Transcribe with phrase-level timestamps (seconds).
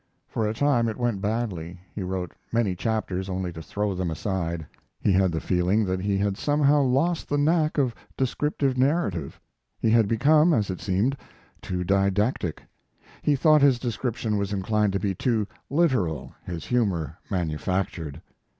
[0.27, 1.79] For a time it went badly.
[1.93, 4.65] He wrote many chapters, only to throw them aside.
[4.99, 9.39] He had the feeling that he had somehow lost the knack of descriptive narrative.
[9.79, 11.15] He had become, as it seemed,
[11.61, 12.63] too didactic.
[13.21, 18.23] He thought his description was inclined to be too literal, his humor manufactured.